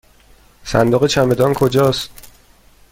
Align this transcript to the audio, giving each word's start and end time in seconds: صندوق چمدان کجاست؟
صندوق 0.63 1.07
چمدان 1.07 1.53
کجاست؟ 1.53 2.11